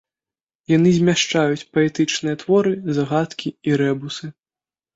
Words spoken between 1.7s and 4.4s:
паэтычныя творы, загадкі і рэбусы.